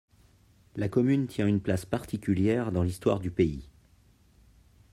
La 0.75 0.89
commune 0.89 1.27
tient 1.27 1.45
une 1.45 1.61
place 1.61 1.85
particulière 1.85 2.71
dans 2.71 2.81
l'histoire 2.81 3.19
du 3.19 3.29
pays. 3.29 3.69